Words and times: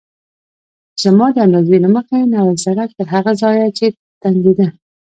زما 1.03 1.27
د 1.33 1.37
اندازې 1.45 1.77
له 1.83 1.89
مخې 1.95 2.19
نوی 2.33 2.55
سړک 2.65 2.89
تر 2.97 3.07
هغه 3.15 3.31
ځایه 3.41 3.67
چې 3.77 3.85
تنګېده. 4.21 4.67